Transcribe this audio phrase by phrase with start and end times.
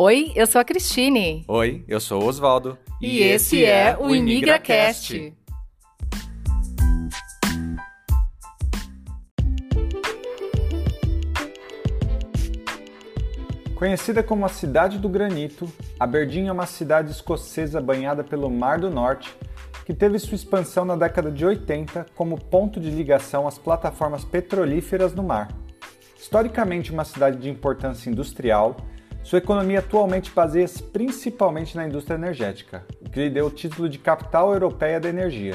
[0.00, 1.44] Oi, eu sou a Cristine.
[1.48, 2.78] Oi, eu sou o Oswaldo.
[3.02, 5.34] E, esse é o ImigraCast.
[13.74, 18.88] Conhecida como a Cidade do Granito, Aberdeen é uma cidade escocesa banhada pelo Mar do
[18.88, 19.34] Norte
[19.84, 25.12] que teve sua expansão na década de 80 como ponto de ligação às plataformas petrolíferas
[25.12, 25.48] no mar.
[26.16, 28.76] Historicamente uma cidade de importância industrial,
[29.28, 33.98] sua economia atualmente baseia-se principalmente na indústria energética, o que lhe deu o título de
[33.98, 35.54] capital europeia da energia.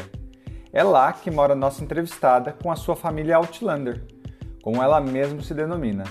[0.72, 4.04] É lá que mora nossa entrevistada com a sua família Outlander,
[4.62, 6.04] como ela mesma se denomina.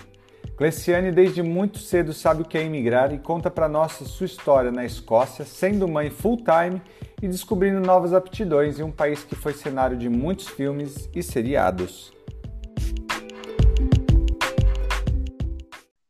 [0.56, 4.72] Cleciane desde muito cedo sabe o que é emigrar e conta para nós sua história
[4.72, 6.82] na Escócia, sendo mãe full-time
[7.22, 12.12] e descobrindo novas aptidões em um país que foi cenário de muitos filmes e seriados.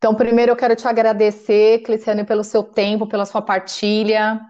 [0.03, 4.41] Então, primeiro eu quero te agradecer, Cliciane, pelo seu tempo, pela sua partilha,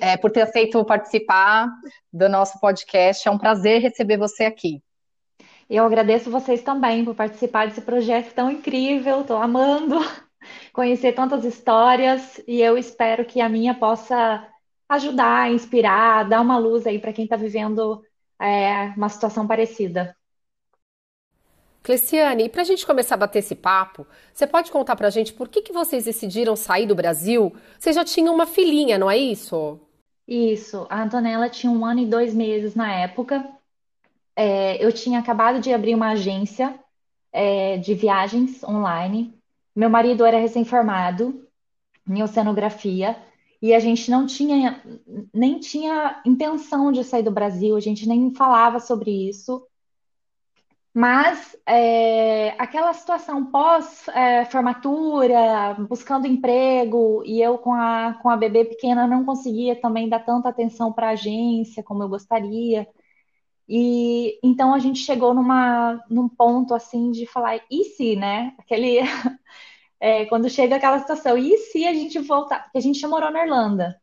[0.00, 1.68] é, por ter aceito participar
[2.10, 3.28] do nosso podcast.
[3.28, 4.82] É um prazer receber você aqui.
[5.68, 9.98] Eu agradeço vocês também por participar desse projeto tão incrível, estou amando
[10.72, 14.42] conhecer tantas histórias e eu espero que a minha possa
[14.88, 18.02] ajudar, inspirar, dar uma luz aí para quem está vivendo
[18.40, 20.16] é, uma situação parecida.
[21.82, 25.10] Cleciane, e para a gente começar a bater esse papo, você pode contar para a
[25.10, 27.52] gente por que, que vocês decidiram sair do Brasil?
[27.78, 29.80] Vocês já tinham uma filhinha, não é isso?
[30.26, 33.44] Isso, a Antonella tinha um ano e dois meses na época.
[34.36, 36.78] É, eu tinha acabado de abrir uma agência
[37.32, 39.34] é, de viagens online.
[39.74, 41.46] Meu marido era recém-formado
[42.08, 43.16] em oceanografia
[43.60, 44.82] e a gente não tinha
[45.32, 49.66] nem tinha intenção de sair do Brasil, a gente nem falava sobre isso.
[50.94, 58.64] Mas é, aquela situação pós-formatura, é, buscando emprego, e eu com a, com a bebê
[58.66, 62.86] pequena não conseguia também dar tanta atenção para a agência como eu gostaria.
[63.68, 68.54] E então a gente chegou numa, num ponto assim de falar, e se, né?
[68.58, 68.98] Aquele,
[70.00, 72.64] é, quando chega aquela situação, e se a gente voltar?
[72.64, 74.00] Porque a gente já morou na Irlanda.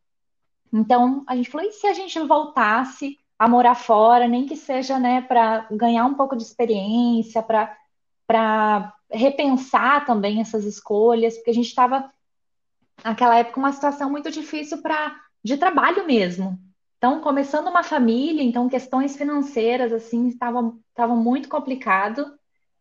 [0.72, 4.98] Então a gente falou, e se a gente voltasse a morar fora, nem que seja,
[4.98, 11.68] né, para ganhar um pouco de experiência, para repensar também essas escolhas, porque a gente
[11.68, 12.12] estava
[13.02, 16.58] naquela época uma situação muito difícil para de trabalho mesmo.
[16.98, 22.30] Então, começando uma família, então questões financeiras assim estavam estavam muito complicado.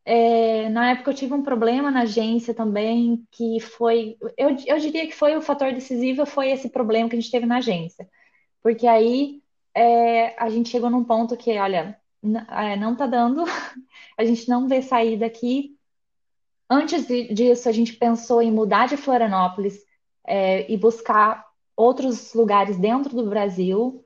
[0.04, 5.08] É, na época eu tive um problema na agência também, que foi, eu, eu diria
[5.08, 8.10] que foi o fator decisivo, foi esse problema que a gente teve na agência.
[8.62, 9.42] Porque aí
[9.76, 12.00] é, a gente chegou num ponto que, olha,
[12.50, 13.44] é, não tá dando,
[14.18, 15.76] a gente não vê saída aqui.
[16.70, 19.80] Antes disso, a gente pensou em mudar de Florianópolis
[20.26, 24.06] é, e buscar outros lugares dentro do Brasil.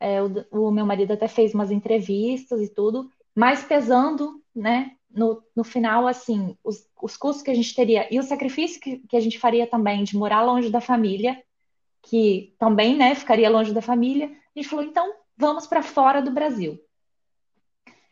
[0.00, 5.42] É, o, o, meu marido até fez umas entrevistas e tudo, mas pesando, né, no,
[5.54, 9.16] no final, assim, os, os custos que a gente teria e o sacrifício que, que
[9.16, 11.42] a gente faria também de morar longe da família,
[12.02, 16.30] que também, né, ficaria longe da família, a gente falou, então vamos para fora do
[16.30, 16.78] Brasil.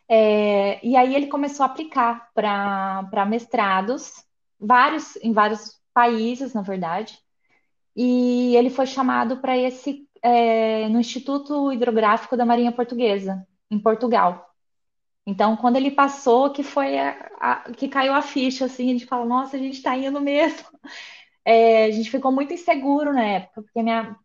[0.08, 4.12] É, e aí ele começou a aplicar para mestrados,
[4.58, 7.18] vários, em vários países, na verdade.
[7.94, 14.46] E ele foi chamado para esse é, no Instituto Hidrográfico da Marinha Portuguesa, em Portugal.
[15.26, 19.06] Então, quando ele passou, que foi a, a, que caiu a ficha, assim, a gente
[19.06, 20.66] fala, nossa, a gente está indo mesmo.
[21.48, 24.16] É, a gente ficou muito inseguro na época, porque minha,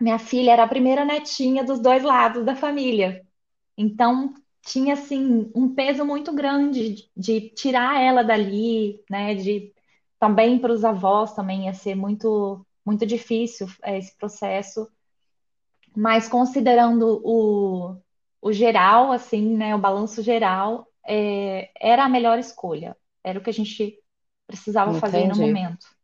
[0.00, 3.26] minha filha era a primeira netinha dos dois lados da família.
[3.76, 9.34] Então, tinha assim um peso muito grande de, tirar ela dali, né?
[9.34, 9.72] De
[10.18, 14.88] também para os avós também ia ser muito muito difícil é, esse processo.
[15.96, 17.96] Mas considerando o,
[18.40, 19.74] o geral, assim, né?
[19.74, 22.96] O balanço geral, é, era a melhor escolha.
[23.22, 23.98] Era o que a gente
[24.46, 25.00] precisava Entendi.
[25.00, 25.97] fazer no momento.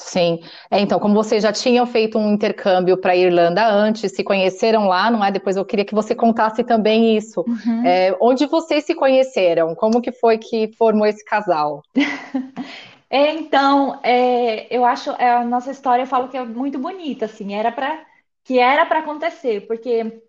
[0.00, 0.40] Sim.
[0.70, 4.88] É, então, como vocês já tinham feito um intercâmbio para a Irlanda antes, se conheceram
[4.88, 5.30] lá, não é?
[5.30, 7.44] Depois eu queria que você contasse também isso.
[7.46, 7.86] Uhum.
[7.86, 9.74] É, onde vocês se conheceram?
[9.74, 11.82] Como que foi que formou esse casal?
[13.12, 17.24] É, então, é, eu acho é, a nossa história, eu falo que é muito bonita,
[17.24, 18.06] assim, era para
[18.44, 20.22] que era para acontecer, porque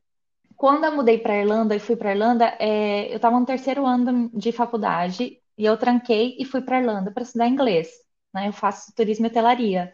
[0.57, 4.31] quando eu mudei para Irlanda e fui para Irlanda, é, eu estava no terceiro ano
[4.33, 7.87] de faculdade e eu tranquei e fui para Irlanda para estudar inglês
[8.33, 8.47] né?
[8.47, 9.93] Eu faço turismo e hotelaria.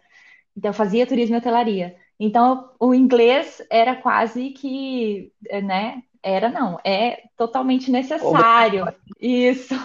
[0.55, 1.95] Então, eu fazia turismo e hotelaria.
[2.19, 5.31] Então, o inglês era quase que,
[5.63, 6.01] né?
[6.23, 8.85] Era não, é totalmente necessário.
[9.19, 9.75] Isso.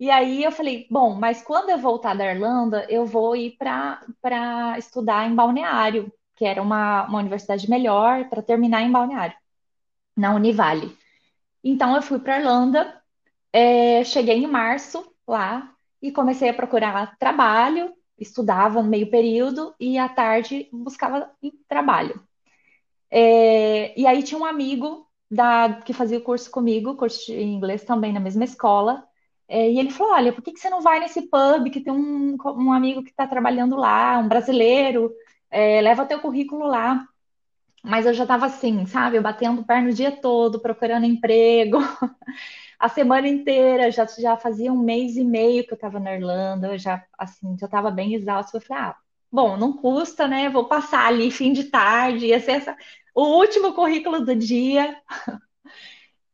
[0.00, 4.78] E aí eu falei, bom, mas quando eu voltar da Irlanda, eu vou ir para
[4.78, 9.36] estudar em Balneário, que era uma, uma universidade melhor, para terminar em Balneário,
[10.16, 10.96] na Univale.
[11.62, 13.00] Então eu fui para Irlanda,
[13.52, 15.70] é, cheguei em março lá
[16.02, 21.30] e comecei a procurar trabalho, estudava no meio período e à tarde buscava
[21.68, 22.20] trabalho.
[23.10, 27.84] É, e aí tinha um amigo da, que fazia o curso comigo, curso de inglês
[27.84, 29.04] também na mesma escola,
[29.48, 31.92] é, e ele falou: Olha, por que, que você não vai nesse pub que tem
[31.92, 35.12] um, um amigo que está trabalhando lá, um brasileiro,
[35.50, 37.04] é, leva teu currículo lá.
[37.82, 41.78] Mas eu já estava assim, sabe, batendo perna o dia todo, procurando emprego,
[42.80, 46.68] a semana inteira, já, já fazia um mês e meio que eu estava na Irlanda,
[46.68, 48.56] eu já, assim, já estava bem exausta.
[48.56, 48.96] Eu falei, ah,
[49.30, 50.48] bom, não custa, né?
[50.48, 52.76] Vou passar ali fim de tarde, ia ser essa,
[53.14, 54.96] o último currículo do dia.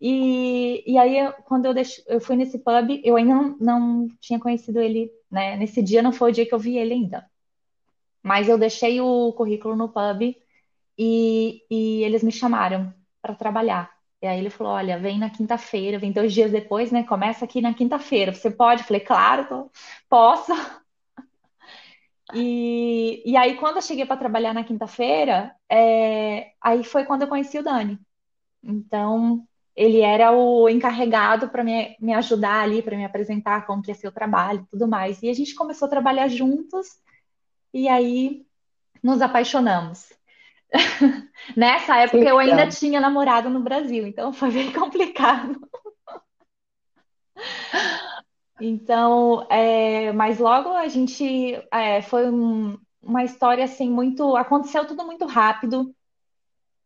[0.00, 1.16] E, e aí,
[1.46, 5.56] quando eu, deixo, eu fui nesse pub, eu ainda não, não tinha conhecido ele, né?
[5.56, 7.28] Nesse dia não foi o dia que eu vi ele ainda.
[8.22, 10.36] Mas eu deixei o currículo no pub
[10.98, 12.92] e, e eles me chamaram
[13.22, 13.95] para trabalhar.
[14.26, 17.04] E aí ele falou: Olha, vem na quinta-feira, vem dois dias depois, né?
[17.04, 18.34] Começa aqui na quinta-feira.
[18.34, 18.82] Você pode?
[18.82, 19.70] Eu falei: Claro, tô...
[20.08, 20.52] posso.
[22.34, 27.28] E, e aí, quando eu cheguei para trabalhar na quinta-feira, é, aí foi quando eu
[27.28, 28.00] conheci o Dani.
[28.64, 29.46] Então,
[29.76, 33.94] ele era o encarregado para me, me ajudar ali, para me apresentar como que ia
[33.94, 35.22] ser o trabalho e tudo mais.
[35.22, 36.88] E a gente começou a trabalhar juntos
[37.72, 38.44] e aí
[39.00, 40.12] nos apaixonamos.
[41.56, 45.60] Nessa época eu ainda tinha namorado no Brasil, então foi bem complicado.
[48.60, 55.04] Então, é, mas logo a gente é, foi um, uma história assim muito, aconteceu tudo
[55.04, 55.94] muito rápido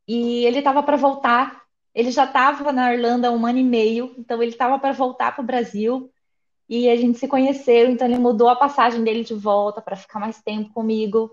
[0.06, 1.61] e ele estava para voltar
[1.94, 5.35] ele já estava na Irlanda há um ano e meio, então ele estava para voltar
[5.35, 6.11] para o Brasil
[6.69, 10.21] e a gente se conheceu, então ele mudou a passagem dele de volta para ficar
[10.21, 11.31] mais tempo comigo.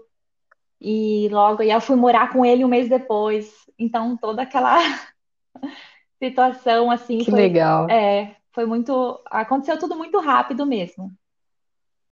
[0.80, 3.52] E logo e eu fui morar com ele um mês depois.
[3.78, 4.78] Então toda aquela
[6.20, 7.90] situação assim que foi, legal.
[7.90, 11.12] É, foi muito, aconteceu tudo muito rápido mesmo.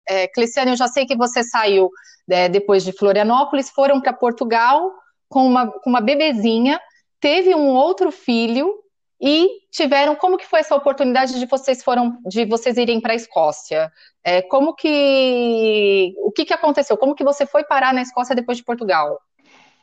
[0.08, 1.90] É, Cleciane, eu já sei que você saiu
[2.30, 4.92] é, depois de Florianópolis, foram para Portugal
[5.28, 6.80] com uma, com uma bebezinha
[7.26, 8.72] teve um outro filho
[9.20, 13.16] e tiveram como que foi essa oportunidade de vocês foram de vocês irem para a
[13.16, 13.92] Escócia?
[14.24, 16.98] É, como que o que, que aconteceu?
[16.98, 19.20] Como que você foi parar na Escócia depois de Portugal?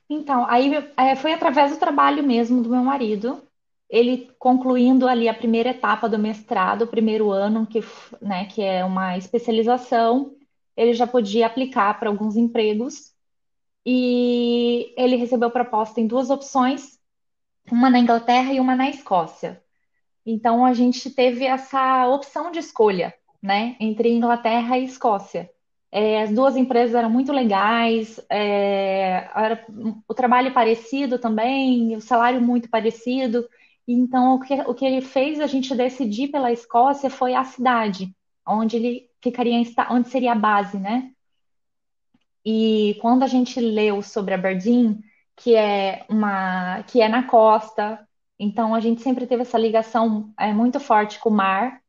[0.08, 3.42] Então, aí é, foi através do trabalho mesmo do meu marido.
[3.88, 7.82] Ele concluindo ali a primeira etapa do mestrado, o primeiro ano, que,
[8.20, 10.34] né, que é uma especialização,
[10.76, 13.12] ele já podia aplicar para alguns empregos.
[13.84, 16.98] E ele recebeu proposta em duas opções,
[17.72, 19.62] uma na Inglaterra e uma na Escócia.
[20.26, 25.50] Então a gente teve essa opção de escolha, né, entre Inglaterra e Escócia.
[25.90, 29.66] É, as duas empresas eram muito legais, é, era,
[30.06, 33.48] o trabalho parecido também, o salário muito parecido.
[33.88, 38.14] Então, o que, o que ele fez a gente decidir pela Escócia foi a cidade,
[38.46, 39.60] onde ele ficaria,
[39.90, 41.10] onde seria a base, né?
[42.44, 45.02] E quando a gente leu sobre Aberdeen,
[45.36, 48.06] que é uma que é na costa.
[48.38, 51.80] Então a gente sempre teve essa ligação é, muito forte com o mar.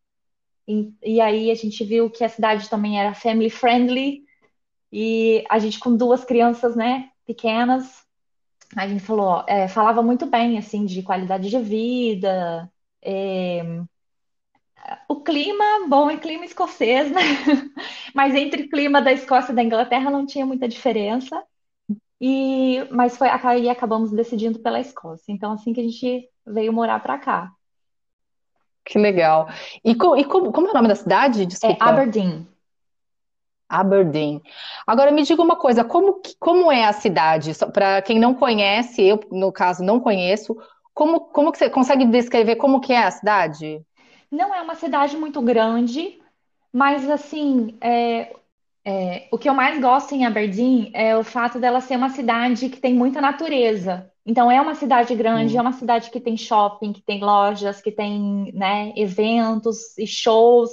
[0.67, 4.23] E, e aí a gente viu que a cidade também era family friendly
[4.91, 8.03] e a gente com duas crianças, né, pequenas,
[8.75, 12.71] a gente falou, é, falava muito bem assim de qualidade de vida.
[13.01, 13.83] É,
[15.07, 17.21] o clima, bom, é clima escocês, né?
[18.13, 21.43] Mas entre o clima da Escócia e da Inglaterra não tinha muita diferença.
[22.19, 25.31] E, mas foi aí acabamos decidindo pela Escócia.
[25.31, 27.51] Então, assim que a gente veio morar para cá.
[28.85, 29.47] Que legal.
[29.83, 31.43] E, co, e como, como, é o nome da cidade?
[31.43, 31.85] É Desculpa.
[31.85, 32.47] É Aberdeen.
[33.67, 34.41] Aberdeen.
[34.85, 37.53] Agora me diga uma coisa, como, como é a cidade?
[37.73, 40.55] Para quem não conhece, eu no caso não conheço,
[40.93, 43.81] como, como que você consegue descrever como que é a cidade?
[44.29, 46.21] Não é uma cidade muito grande,
[46.71, 48.35] mas assim, é,
[48.85, 52.69] é, o que eu mais gosto em Aberdeen é o fato dela ser uma cidade
[52.69, 54.11] que tem muita natureza.
[54.25, 55.59] Então, é uma cidade grande, hum.
[55.59, 60.71] é uma cidade que tem shopping, que tem lojas, que tem né, eventos e shows.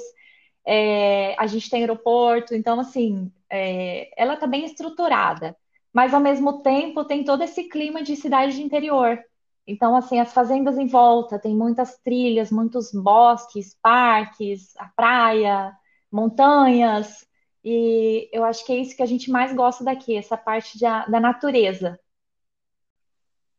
[0.66, 5.56] É, a gente tem aeroporto, então, assim, é, ela está bem estruturada,
[5.92, 9.18] mas ao mesmo tempo tem todo esse clima de cidade de interior.
[9.66, 15.72] Então, assim, as fazendas em volta, tem muitas trilhas, muitos bosques, parques, a praia,
[16.10, 17.26] montanhas.
[17.64, 20.84] E eu acho que é isso que a gente mais gosta daqui, essa parte de,
[20.84, 21.98] da natureza.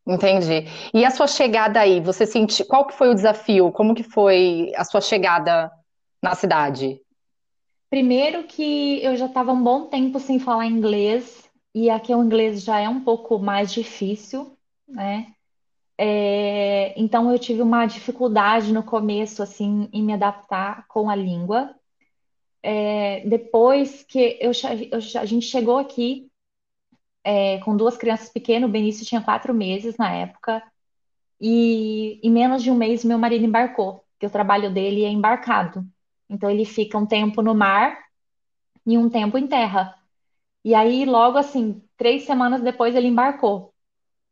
[0.05, 0.65] Entendi.
[0.93, 3.71] E a sua chegada aí, você sentiu, qual que foi o desafio?
[3.71, 5.71] Como que foi a sua chegada
[6.21, 6.99] na cidade?
[7.89, 12.63] Primeiro que eu já estava um bom tempo sem falar inglês, e aqui o inglês
[12.63, 15.27] já é um pouco mais difícil, né?
[15.97, 21.75] É, então eu tive uma dificuldade no começo, assim, em me adaptar com a língua.
[22.63, 24.51] É, depois que eu,
[24.91, 26.29] eu, a gente chegou aqui
[27.23, 30.61] é, com duas crianças pequenas, o Benício tinha quatro meses na época,
[31.39, 35.85] e em menos de um mês meu marido embarcou, que o trabalho dele é embarcado.
[36.29, 37.97] Então ele fica um tempo no mar
[38.85, 39.95] e um tempo em terra.
[40.63, 43.73] E aí, logo assim, três semanas depois ele embarcou.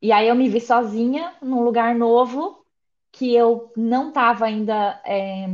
[0.02, 2.64] E aí eu me vi sozinha num lugar novo
[3.12, 5.48] que eu não estava ainda é,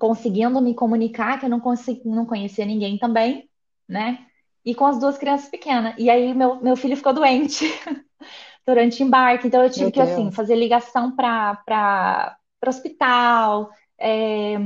[0.00, 3.48] conseguindo me comunicar, que eu não, consegui, não conhecia ninguém também,
[3.86, 4.26] né?
[4.64, 5.94] E com as duas crianças pequenas.
[5.98, 7.66] E aí meu, meu filho ficou doente
[8.66, 14.56] durante o embarque, então eu tive meu que assim fazer ligação para o hospital, é,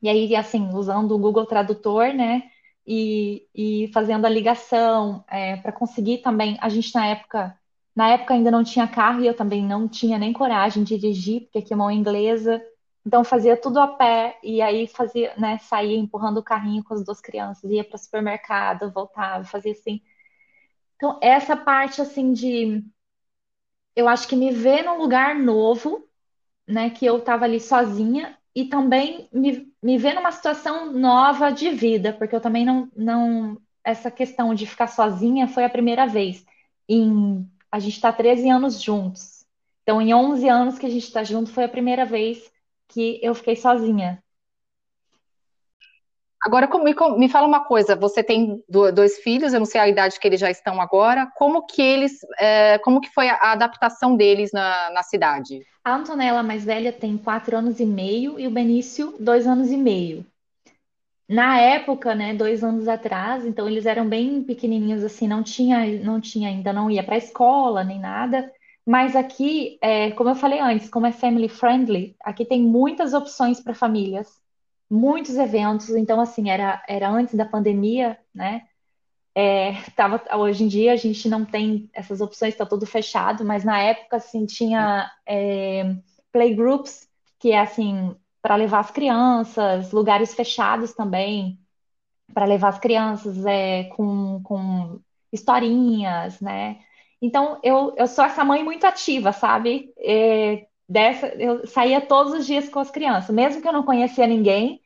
[0.00, 2.44] e aí assim usando o Google Tradutor, né?
[2.86, 6.56] E, e fazendo a ligação é, para conseguir também.
[6.60, 7.58] A gente na época
[7.94, 11.42] na época ainda não tinha carro e eu também não tinha nem coragem de dirigir,
[11.42, 12.62] porque aqui é mão inglesa.
[13.04, 17.04] Então fazia tudo a pé e aí fazia, né, saía empurrando o carrinho com as
[17.04, 20.00] duas crianças, ia para o supermercado, voltava, fazia assim.
[20.96, 22.84] Então essa parte assim de
[23.94, 26.06] eu acho que me ver num lugar novo,
[26.68, 31.70] né, que eu estava ali sozinha e também me, me ver numa situação nova de
[31.70, 36.44] vida, porque eu também não não essa questão de ficar sozinha foi a primeira vez.
[36.88, 39.46] Em, a gente está 13 anos juntos.
[39.82, 42.50] Então, em 11 anos que a gente está junto, foi a primeira vez
[42.92, 44.22] que eu fiquei sozinha.
[46.42, 50.18] Agora, me, me fala uma coisa, você tem dois filhos, eu não sei a idade
[50.18, 54.50] que eles já estão agora, como que eles, é, como que foi a adaptação deles
[54.52, 55.60] na, na cidade?
[55.84, 59.76] A Antonella mais velha tem quatro anos e meio e o Benício dois anos e
[59.76, 60.26] meio.
[61.28, 66.20] Na época, né, dois anos atrás, então eles eram bem pequenininhos assim, não tinha, não
[66.20, 68.52] tinha ainda não ia para a escola nem nada.
[68.86, 73.60] Mas aqui, é, como eu falei antes, como é family friendly, aqui tem muitas opções
[73.60, 74.40] para famílias,
[74.90, 75.90] muitos eventos.
[75.90, 78.66] Então, assim, era, era antes da pandemia, né?
[79.34, 83.64] É, tava, hoje em dia a gente não tem essas opções, está tudo fechado, mas
[83.64, 85.94] na época, assim, tinha é,
[86.30, 87.08] playgroups,
[87.38, 91.58] que é assim, para levar as crianças, lugares fechados também,
[92.34, 95.00] para levar as crianças é, com, com
[95.32, 96.80] historinhas, né?
[97.22, 99.94] Então, eu, eu sou essa mãe muito ativa, sabe?
[99.96, 104.26] É, dessa, eu saía todos os dias com as crianças, mesmo que eu não conhecia
[104.26, 104.82] ninguém.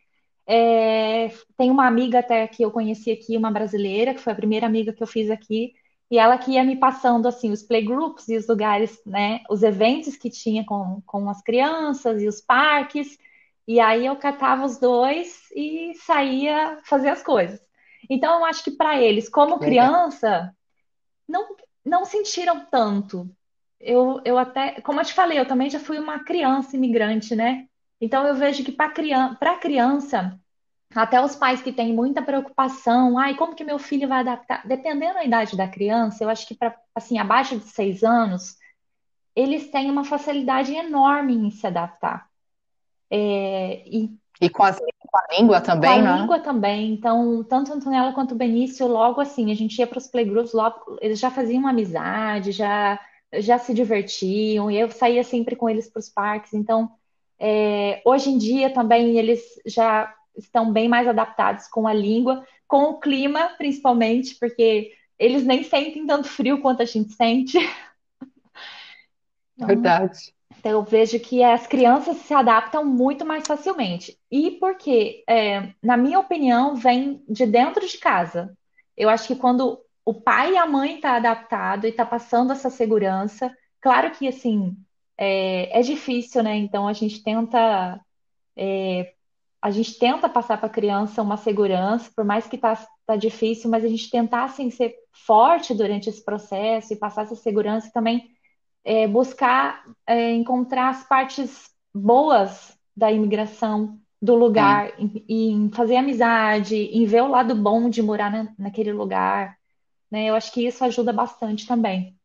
[0.47, 4.66] É, tem uma amiga até que eu conheci aqui, uma brasileira, que foi a primeira
[4.66, 5.73] amiga que eu fiz aqui,
[6.11, 10.14] e ela que ia me passando assim os playgroups e os lugares, né, os eventos
[10.14, 13.19] que tinha com, com as crianças e os parques,
[13.66, 17.61] e aí eu catava os dois e saía fazer as coisas.
[18.09, 20.55] Então eu acho que para eles, como criança,
[21.28, 23.31] não não sentiram tanto.
[23.78, 27.66] Eu, eu até, como eu te falei, eu também já fui uma criança imigrante, né?
[28.00, 30.40] Então eu vejo que para criança, criança,
[30.95, 34.66] até os pais que têm muita preocupação, ai, como que meu filho vai adaptar?
[34.66, 38.57] Dependendo da idade da criança, eu acho que para assim, abaixo de seis anos,
[39.35, 42.28] eles têm uma facilidade enorme em se adaptar.
[43.11, 44.76] É, e e com a,
[45.16, 46.20] com a língua também, com a né?
[46.20, 46.92] língua também.
[46.92, 50.99] Então, tanto Antonella quanto o Benício, logo assim, a gente ia para os playgroups, logo
[51.00, 53.00] eles já faziam uma amizade, já,
[53.32, 56.52] já se divertiam, e eu saía sempre com eles para os parques.
[56.52, 56.90] Então,
[57.38, 62.85] é, hoje em dia também eles já estão bem mais adaptados com a língua, com
[62.85, 67.58] o clima, principalmente, porque eles nem sentem tanto frio quanto a gente sente.
[69.56, 70.36] Verdade.
[70.66, 74.18] Então, eu vejo que as crianças se adaptam muito mais facilmente.
[74.28, 78.52] E porque, é, na minha opinião, vem de dentro de casa.
[78.96, 82.68] Eu acho que quando o pai e a mãe tá adaptado e está passando essa
[82.68, 84.76] segurança, claro que assim
[85.16, 86.56] é, é, difícil, né?
[86.56, 88.00] Então a gente tenta
[88.56, 89.12] é,
[89.62, 92.75] a gente tenta passar para a criança uma segurança, por mais que tá,
[93.06, 97.37] tá difícil, mas a gente tentar assim, ser forte durante esse processo e passar essa
[97.37, 98.36] segurança também
[98.87, 106.76] é, buscar é, encontrar as partes boas da imigração do lugar, em, em, fazer amizade,
[106.76, 109.57] em ver o lado bom de morar na, naquele lugar.
[110.09, 110.26] Né?
[110.26, 112.16] Eu acho que isso ajuda bastante também.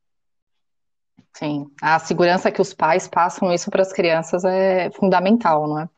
[1.33, 5.89] Sim, a segurança que os pais passam isso para as crianças é fundamental, não é?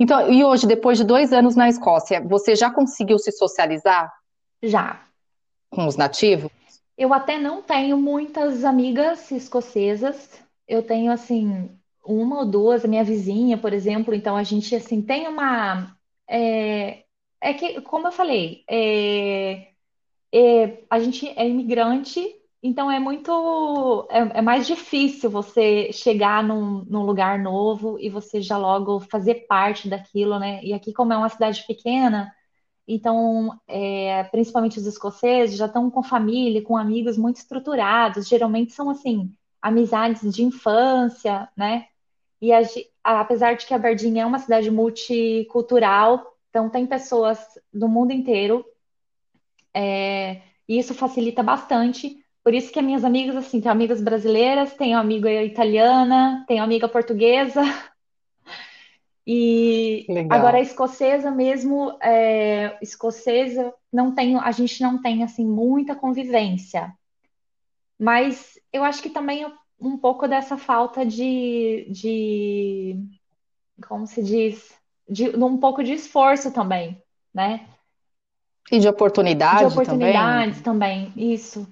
[0.00, 4.12] Então, e hoje, depois de dois anos na Escócia, você já conseguiu se socializar?
[4.60, 5.00] Já.
[5.70, 6.50] Com os nativos?
[6.96, 10.42] Eu até não tenho muitas amigas escocesas.
[10.68, 11.70] Eu tenho, assim,
[12.04, 14.14] uma ou duas, a minha vizinha, por exemplo.
[14.14, 15.96] Então, a gente, assim, tem uma...
[16.28, 17.04] É,
[17.40, 19.72] é que, como eu falei, é,
[20.32, 22.20] é, a gente é imigrante,
[22.62, 28.40] então é muito, é, é mais difícil você chegar num, num lugar novo e você
[28.40, 30.60] já logo fazer parte daquilo, né?
[30.62, 32.32] E aqui, como é uma cidade pequena,
[32.94, 38.28] então, é, principalmente os escoceses já estão com família, com amigos muito estruturados.
[38.28, 41.86] Geralmente são assim amizades de infância, né?
[42.40, 42.60] E a,
[43.04, 47.38] apesar de que Aberdeen é uma cidade multicultural, então tem pessoas
[47.72, 48.64] do mundo inteiro.
[49.72, 52.22] É, e isso facilita bastante.
[52.42, 56.88] Por isso que as minhas amigas, assim, tenho amigas brasileiras, tenho amiga italiana, tenho amiga
[56.88, 57.62] portuguesa,
[59.26, 60.38] E Legal.
[60.38, 66.92] agora a escocesa mesmo, é, escocesa não tem, a gente não tem assim muita convivência.
[67.98, 69.46] Mas eu acho que também
[69.80, 72.96] um pouco dessa falta de, de
[73.86, 74.74] como se diz,
[75.08, 77.00] de um pouco de esforço também,
[77.32, 77.66] né?
[78.70, 80.12] E de De oportunidade também.
[80.12, 81.66] oportunidades também, isso.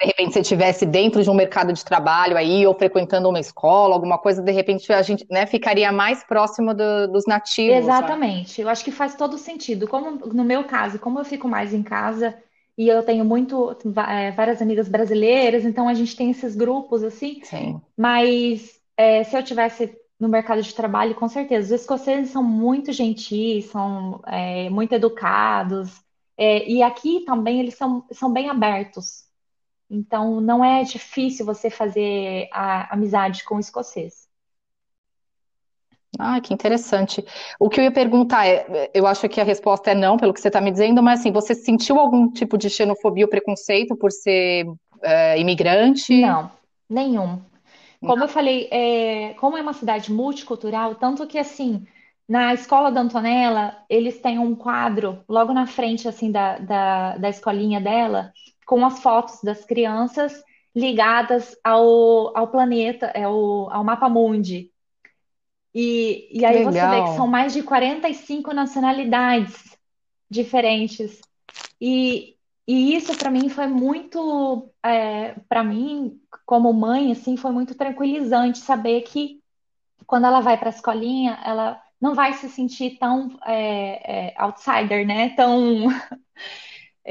[0.00, 3.94] De repente você estivesse dentro de um mercado de trabalho aí, ou frequentando uma escola,
[3.94, 8.14] alguma coisa, de repente a gente, né, ficaria mais próximo do- dos nativos, né?
[8.14, 8.60] Exatamente.
[8.60, 9.88] Eu acho que faz todo sentido.
[9.88, 12.36] Como no meu caso, como eu fico mais em casa
[12.78, 13.76] e eu tenho muito,
[14.08, 17.42] é, várias amigas brasileiras, então a gente tem esses grupos assim.
[17.42, 22.42] Sim, Mas é, se eu tivesse no mercado de trabalho, com certeza, os escoceses são
[22.42, 26.02] muito gentis, são é, muito educados,
[26.38, 29.25] é, e aqui também eles são, são bem abertos.
[29.88, 34.26] Então não é difícil você fazer a amizade com o escocês.
[36.18, 37.24] Ah, que interessante.
[37.58, 40.40] O que eu ia perguntar é, eu acho que a resposta é não, pelo que
[40.40, 44.10] você está me dizendo, mas assim, você sentiu algum tipo de xenofobia ou preconceito por
[44.10, 44.66] ser
[45.02, 46.18] é, imigrante?
[46.20, 46.50] Não,
[46.88, 47.40] nenhum.
[48.00, 51.86] Como eu falei, é, como é uma cidade multicultural, tanto que assim,
[52.28, 57.28] na escola da Antonella, eles têm um quadro logo na frente assim da, da, da
[57.28, 58.32] escolinha dela,
[58.66, 64.70] com as fotos das crianças ligadas ao, ao planeta, é o, ao mapa mundi.
[65.74, 67.16] E, e aí você vê que legal.
[67.16, 69.78] são mais de 45 nacionalidades
[70.28, 71.20] diferentes.
[71.80, 77.74] E, e isso para mim foi muito, é, para mim, como mãe, assim, foi muito
[77.74, 79.40] tranquilizante saber que
[80.06, 85.06] quando ela vai para a escolinha, ela não vai se sentir tão é, é, outsider,
[85.06, 85.30] né?
[85.30, 85.88] Tão,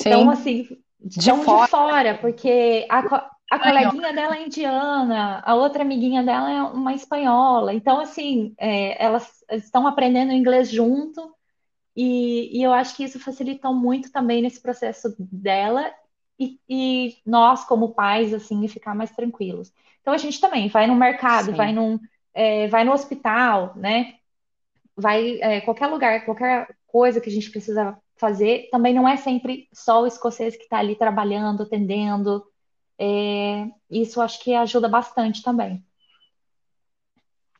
[0.00, 0.68] é, tão Sim, assim,
[1.00, 5.82] de tão de fora, fora, porque a, co- a coleguinha dela é indiana, a outra
[5.82, 7.74] amiguinha dela é uma espanhola.
[7.74, 11.34] Então, assim, é, elas estão aprendendo inglês junto.
[11.96, 15.92] E, e eu acho que isso facilitou muito também nesse processo dela
[16.38, 19.72] e, e nós, como pais, assim, ficar mais tranquilos.
[20.00, 21.98] Então a gente também vai no mercado, vai num,
[22.34, 24.14] é, vai no hospital, né?
[24.96, 29.68] Vai é, qualquer lugar, qualquer coisa que a gente precisa fazer, também não é sempre
[29.70, 32.42] só o escocês que está ali trabalhando, atendendo.
[32.98, 35.84] É, isso acho que ajuda bastante também.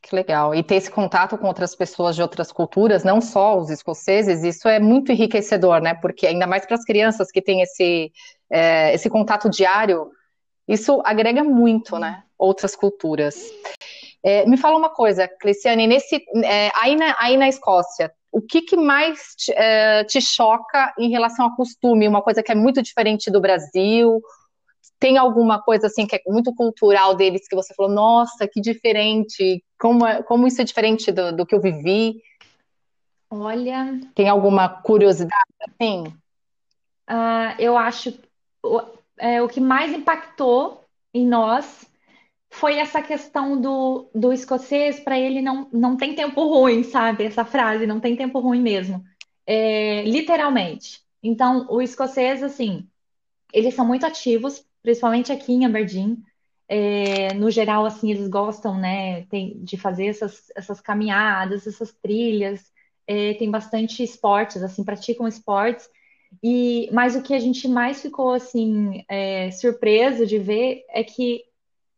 [0.00, 0.54] Que legal.
[0.54, 4.66] E ter esse contato com outras pessoas de outras culturas, não só os escoceses, isso
[4.66, 5.92] é muito enriquecedor, né?
[5.94, 8.10] Porque ainda mais para as crianças que têm esse,
[8.48, 10.10] é, esse contato diário,
[10.66, 12.22] isso agrega muito, né?
[12.38, 13.50] Outras culturas.
[14.22, 18.62] É, me fala uma coisa, Cleciane, nesse, é, aí, na, aí na Escócia, o que,
[18.62, 22.08] que mais te, é, te choca em relação ao costume?
[22.08, 24.20] Uma coisa que é muito diferente do Brasil?
[24.98, 29.62] Tem alguma coisa assim que é muito cultural deles que você falou, nossa, que diferente,
[29.78, 32.20] como, é- como isso é diferente do, do que eu vivi?
[33.30, 35.34] Olha, Tem alguma curiosidade
[35.68, 36.04] assim?
[37.06, 38.18] ah, eu acho
[38.64, 38.80] o,
[39.18, 41.84] é, o que mais impactou em nós
[42.54, 47.24] foi essa questão do, do escocês, para ele não, não tem tempo ruim, sabe?
[47.24, 49.04] Essa frase, não tem tempo ruim mesmo.
[49.46, 51.02] É, literalmente.
[51.22, 52.88] Então, o escocês, assim,
[53.52, 56.18] eles são muito ativos, principalmente aqui em Aberdeen.
[56.68, 62.72] É, no geral, assim, eles gostam, né, tem- de fazer essas, essas caminhadas, essas trilhas.
[63.06, 65.88] É, tem bastante esportes, assim, praticam esportes.
[66.42, 71.44] E, mas o que a gente mais ficou, assim, é, surpreso de ver é que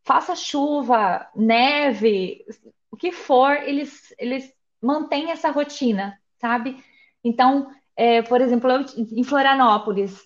[0.06, 2.44] faça chuva, neve,
[2.90, 6.82] o que for, eles, eles mantêm essa rotina, sabe?
[7.24, 10.24] Então, é, por exemplo, eu, em Florianópolis,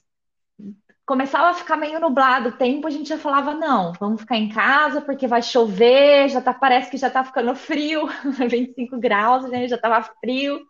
[1.06, 4.50] começava a ficar meio nublado o tempo, a gente já falava, não, vamos ficar em
[4.50, 8.06] casa porque vai chover, já tá, parece que já tá ficando frio,
[8.48, 9.66] 25 graus, né?
[9.66, 10.60] Já tava frio.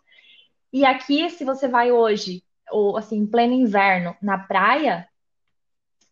[0.71, 5.05] E aqui, se você vai hoje, ou assim, em pleno inverno, na praia,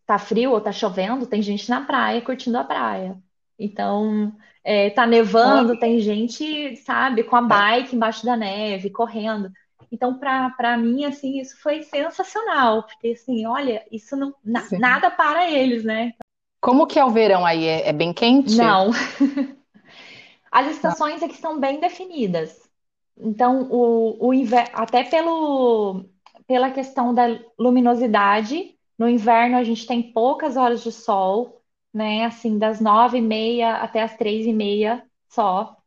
[0.10, 3.16] tá frio ou tá chovendo, tem gente na praia curtindo a praia.
[3.60, 9.52] Então, é, tá nevando, tem gente, sabe, com a bike embaixo da neve, correndo.
[9.92, 15.48] Então, para mim, assim, isso foi sensacional, porque assim, olha, isso não na, nada para
[15.48, 16.14] eles, né?
[16.60, 17.66] Como que é o verão aí?
[17.66, 18.58] É, é bem quente?
[18.58, 18.90] Não.
[20.52, 22.68] As estações aqui são bem definidas.
[23.16, 26.04] Então, o, o inverno, até pelo,
[26.48, 27.26] pela questão da
[27.60, 32.26] luminosidade, no inverno a gente tem poucas horas de sol, né?
[32.26, 35.78] Assim, das nove e meia até as três e meia só.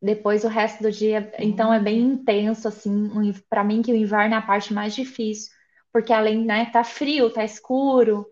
[0.00, 3.10] Depois o resto do dia, então é bem intenso, assim,
[3.48, 5.50] para mim que o inverno é a parte mais difícil,
[5.92, 8.26] porque além, né, tá frio, tá escuro,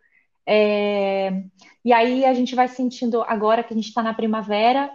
[0.46, 1.30] é...
[1.84, 4.92] e aí a gente vai sentindo, agora que a gente está na primavera,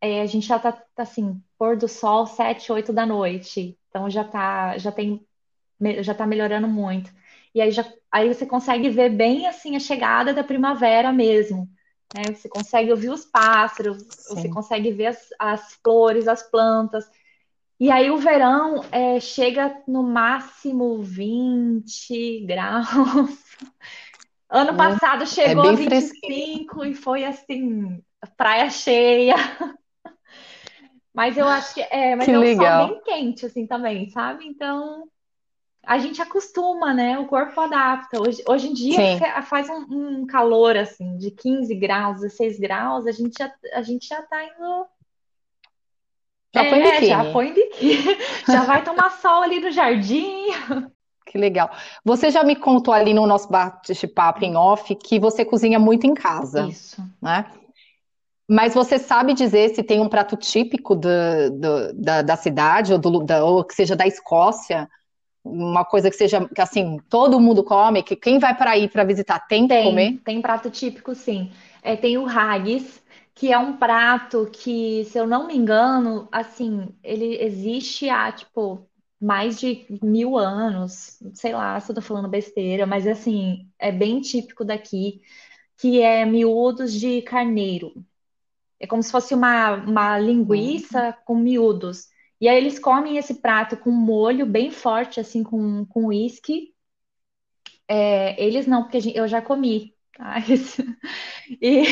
[0.00, 4.08] é, a gente já tá, tá, assim, pôr do sol sete, oito da noite, então
[4.10, 5.26] já tá, já tem,
[6.02, 7.12] já tá melhorando muito.
[7.54, 11.68] E aí, já, aí você consegue ver bem, assim, a chegada da primavera mesmo,
[12.14, 12.34] né?
[12.34, 14.34] Você consegue ouvir os pássaros, Sim.
[14.34, 17.04] você consegue ver as, as, flores, as plantas.
[17.78, 22.86] E aí o verão é, chega no máximo 20 graus.
[24.52, 26.84] Ano é, passado chegou é a 25 fresquinho.
[26.86, 28.02] e foi assim,
[28.36, 29.36] praia cheia.
[31.14, 32.88] Mas eu acho que é, mas que é um legal.
[32.88, 34.46] sol bem quente assim também, sabe?
[34.46, 35.08] Então
[35.84, 37.18] a gente acostuma, né?
[37.18, 38.20] O corpo adapta.
[38.20, 39.42] Hoje, hoje em dia Sim.
[39.42, 44.06] faz um, um, calor assim de 15 graus, 16 graus, a gente já, a gente
[44.06, 44.86] já tá indo.
[46.54, 47.06] Já é, põe biquíni.
[47.06, 48.16] Já põe biquíni.
[48.46, 50.46] já vai tomar sol ali no jardim.
[51.26, 51.70] Que legal.
[52.04, 56.12] Você já me contou ali no nosso bate-papo em off que você cozinha muito em
[56.12, 56.66] casa.
[56.66, 57.00] Isso.
[57.22, 57.46] Né?
[58.48, 61.08] Mas você sabe dizer se tem um prato típico do,
[61.52, 64.88] do, da, da, cidade ou, do, da, ou que seja da Escócia
[65.44, 69.04] uma coisa que seja que assim todo mundo come, que quem vai para aí para
[69.04, 70.20] visitar tem, tem que comer?
[70.24, 71.50] Tem prato típico, sim.
[71.82, 73.02] É, tem o haggis,
[73.34, 78.86] que é um prato que, se eu não me engano, assim, ele existe há tipo
[79.20, 84.20] mais de mil anos, sei lá se eu tô falando besteira, mas assim, é bem
[84.20, 85.20] típico daqui,
[85.78, 87.92] que é miúdos de carneiro.
[88.78, 91.14] É como se fosse uma, uma linguiça uhum.
[91.24, 92.08] com miúdos.
[92.40, 96.72] E aí eles comem esse prato com molho bem forte, assim, com, com uísque.
[97.86, 99.94] É, eles não, porque gente, eu já comi.
[100.16, 100.36] Tá?
[101.60, 101.82] E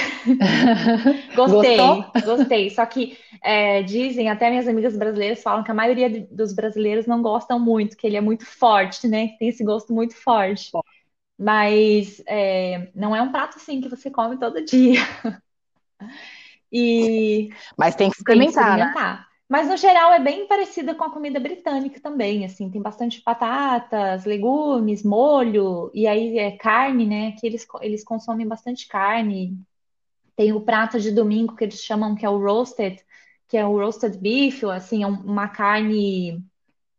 [1.34, 2.12] gostei, Gostou?
[2.24, 2.70] gostei.
[2.70, 7.20] Só que é, dizem, até minhas amigas brasileiras falam que a maioria dos brasileiros não
[7.20, 9.28] gostam muito, que ele é muito forte, né?
[9.28, 10.70] Que tem esse gosto muito forte.
[11.36, 15.00] Mas é, não é um prato assim que você come todo dia.
[16.70, 19.20] E mas tem que experimentar, tem que experimentar.
[19.20, 19.27] Né?
[19.48, 24.26] Mas no geral é bem parecida com a comida britânica também, assim, tem bastante batatas,
[24.26, 27.32] legumes, molho, e aí é carne, né?
[27.32, 29.58] Que eles, eles consomem bastante carne.
[30.36, 33.02] Tem o prato de domingo que eles chamam que é o roasted,
[33.48, 36.44] que é o roasted beef, assim, é uma carne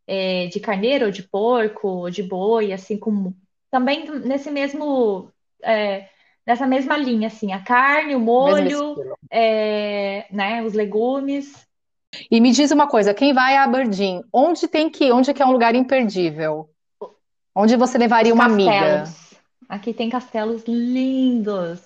[0.04, 3.32] é, de carneiro, ou de porco, ou de boi, assim, com
[3.70, 5.30] também nesse mesmo
[5.62, 6.08] é,
[6.44, 8.96] nessa mesma linha, assim, a carne, o molho,
[9.30, 11.69] é, né, os legumes
[12.30, 15.12] e me diz uma coisa, quem vai a Aberdeen, onde tem que ir?
[15.12, 16.68] Onde é que é um lugar imperdível?
[17.54, 19.04] Onde você levaria uma amiga?
[19.68, 21.80] Aqui tem castelos lindos.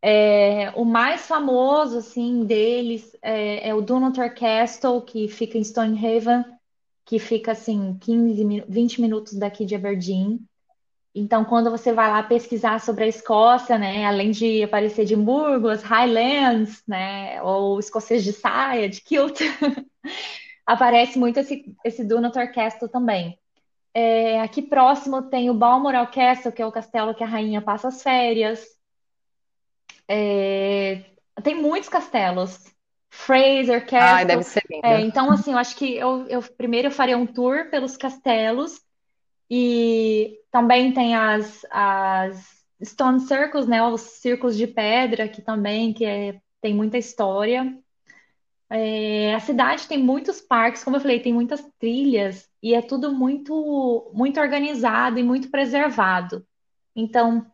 [0.00, 6.44] É, o mais famoso, assim, deles é, é o Dunnottar Castle, que fica em Stonehaven,
[7.04, 10.40] que fica, assim, 15, 20 minutos daqui de Aberdeen.
[11.14, 15.82] Então, quando você vai lá pesquisar sobre a Escócia, né, além de aparecer de Burgos,
[15.82, 19.38] Highlands, né, ou escocês de saia, de kilt,
[20.66, 23.38] aparece muito esse, esse Dunator Castle também.
[23.94, 27.88] É, aqui próximo tem o Balmoral Castle, que é o castelo que a rainha passa
[27.88, 28.64] as férias.
[30.08, 31.04] É,
[31.42, 32.72] tem muitos castelos.
[33.10, 34.16] Fraser Castle.
[34.16, 34.86] Ai, deve ser lindo.
[34.86, 38.80] É, então, assim, eu acho que eu, eu primeiro eu faria um tour pelos castelos
[39.54, 43.82] e também tem as, as Stone Circles, né?
[43.82, 47.78] Os círculos de pedra, que também que é, tem muita história.
[48.70, 53.12] É, a cidade tem muitos parques, como eu falei, tem muitas trilhas e é tudo
[53.12, 56.46] muito, muito organizado e muito preservado.
[56.96, 57.44] Então,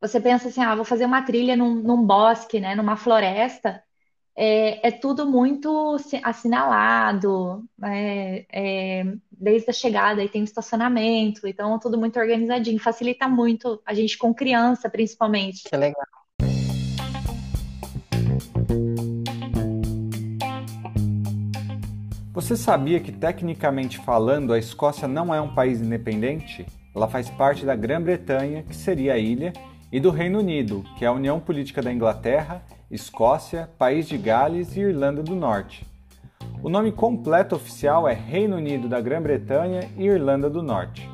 [0.00, 3.82] você pensa assim, ah, vou fazer uma trilha num, num bosque, né, numa floresta,
[4.40, 11.74] é, é tudo muito assinalado, é, é, desde a chegada, aí tem o estacionamento, então
[11.74, 15.68] é tudo muito organizadinho, facilita muito a gente com criança, principalmente.
[15.68, 16.06] Que legal.
[22.32, 26.64] Você sabia que, tecnicamente falando, a Escócia não é um país independente?
[26.94, 29.52] Ela faz parte da Grã-Bretanha, que seria a ilha,
[29.90, 34.74] e do Reino Unido, que é a união política da Inglaterra Escócia, País de Gales
[34.74, 35.86] e Irlanda do Norte.
[36.62, 41.06] O nome completo oficial é Reino Unido da Grã-Bretanha e Irlanda do Norte.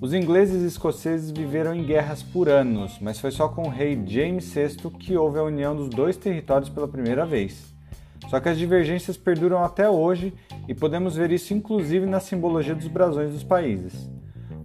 [0.00, 3.96] Os ingleses e escoceses viveram em guerras por anos, mas foi só com o rei
[4.08, 7.72] James VI que houve a união dos dois territórios pela primeira vez.
[8.28, 10.34] Só que as divergências perduram até hoje
[10.66, 14.10] e podemos ver isso inclusive na simbologia dos brasões dos países.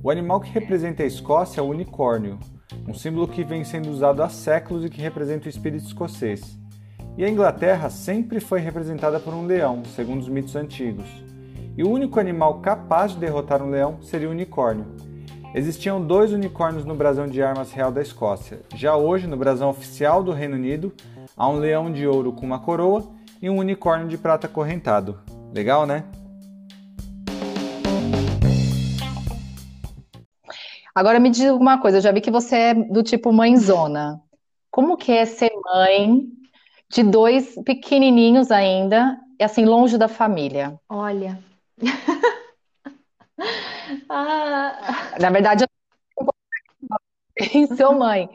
[0.02, 2.40] O animal que representa a Escócia é o unicórnio,
[2.88, 6.58] um símbolo que vem sendo usado há séculos e que representa o espírito escocês.
[7.18, 11.06] E a Inglaterra sempre foi representada por um leão, segundo os mitos antigos.
[11.78, 14.86] E o único animal capaz de derrotar um leão seria o unicórnio.
[15.56, 18.62] Existiam dois unicórnios no brasão de armas real da Escócia.
[18.76, 20.92] Já hoje, no brasão oficial do Reino Unido,
[21.38, 23.04] há um leão de ouro com uma coroa
[23.40, 25.20] e um unicórnio de prata correntado.
[25.54, 26.06] Legal, né?
[30.96, 34.22] Agora me diga uma coisa, eu já vi que você é do tipo mãezona.
[34.70, 36.28] Como que é ser mãe
[36.90, 40.80] de dois pequenininhos ainda, e assim, longe da família?
[40.88, 41.40] Olha.
[44.10, 45.14] ah.
[45.20, 45.70] Na verdade, eu
[47.54, 48.30] não sou mãe,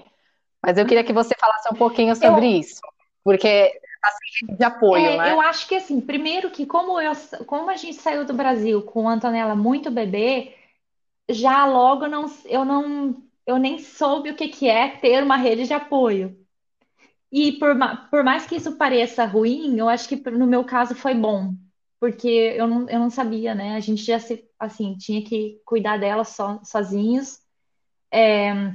[0.60, 2.60] mas eu queria que você falasse um pouquinho sobre eu...
[2.60, 2.80] isso,
[3.22, 5.32] porque assim, de apoio, é, né?
[5.32, 7.12] Eu acho que assim, primeiro que como eu,
[7.46, 10.57] como a gente saiu do Brasil com a Antonella muito bebê,
[11.28, 15.66] já logo não, eu não, eu nem soube o que que é ter uma rede
[15.66, 16.36] de apoio.
[17.30, 17.76] E por,
[18.10, 21.54] por mais que isso pareça ruim, eu acho que no meu caso foi bom,
[22.00, 23.76] porque eu não, eu não sabia, né?
[23.76, 27.40] A gente já se, assim, tinha que cuidar dela so, sozinhos.
[28.10, 28.72] É,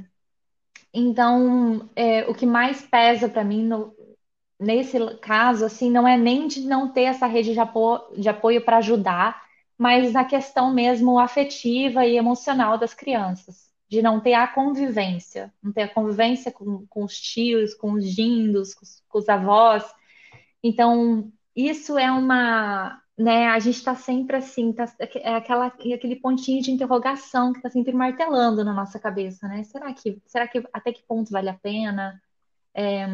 [0.92, 3.92] então, é, o que mais pesa para mim no,
[4.58, 8.64] nesse caso, assim, não é nem de não ter essa rede de apoio, de apoio
[8.64, 9.43] para ajudar,
[9.78, 15.72] mas na questão mesmo afetiva e emocional das crianças, de não ter a convivência, não
[15.72, 19.84] ter a convivência com, com os tios, com os dindos, com os, com os avós.
[20.62, 26.62] Então, isso é uma, né, a gente está sempre assim, tá, é aquela, aquele pontinho
[26.62, 29.62] de interrogação que está sempre martelando na nossa cabeça, né?
[29.64, 32.20] Será que, será que até que ponto vale a pena?
[32.74, 33.06] É,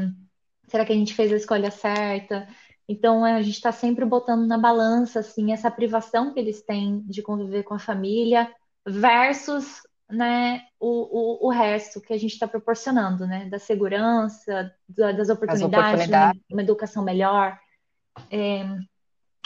[0.69, 2.49] será que a gente fez a escolha certa?
[2.91, 7.23] Então a gente está sempre botando na balança assim essa privação que eles têm de
[7.23, 8.53] conviver com a família
[8.85, 15.29] versus né, o, o, o resto que a gente está proporcionando, né, da segurança, das
[15.29, 16.43] oportunidades, oportunidades.
[16.51, 17.57] uma educação melhor.
[18.29, 18.67] É,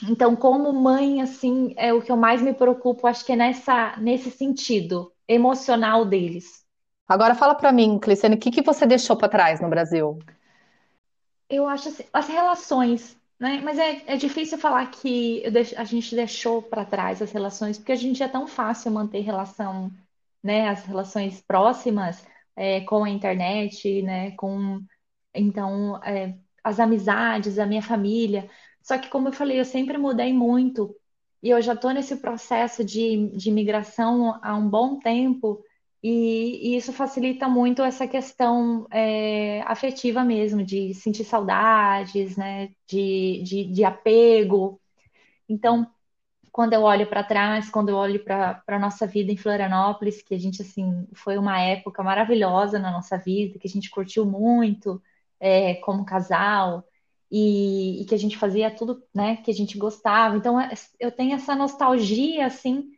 [0.08, 3.94] então, como mãe, assim, é o que eu mais me preocupo, acho que é nessa,
[3.98, 6.64] nesse sentido emocional deles.
[7.06, 10.18] Agora fala para mim, Cleciane, o que, que você deixou para trás no Brasil?
[11.50, 13.60] Eu acho assim, as relações, né?
[13.62, 15.42] Mas é, é difícil falar que
[15.76, 19.92] a gente deixou para trás as relações, porque a gente é tão fácil manter relação,
[20.42, 20.68] né?
[20.68, 22.26] As relações próximas
[22.56, 24.30] é, com a internet, né?
[24.32, 24.82] Com
[25.34, 28.48] então é, as amizades, a minha família.
[28.82, 30.96] Só que como eu falei, eu sempre mudei muito
[31.42, 35.62] e eu já estou nesse processo de, de migração há um bom tempo.
[36.06, 43.42] E, e, isso facilita muito essa questão é, afetiva mesmo, de sentir saudades, né, de,
[43.42, 44.78] de, de apego.
[45.48, 45.90] Então,
[46.52, 50.34] quando eu olho para trás, quando eu olho para a nossa vida em Florianópolis, que
[50.34, 55.02] a gente, assim, foi uma época maravilhosa na nossa vida, que a gente curtiu muito
[55.40, 56.84] é, como casal,
[57.30, 60.36] e, e, que a gente fazia tudo, né, que a gente gostava.
[60.36, 62.90] Então, é, eu tenho essa nostalgia, assim,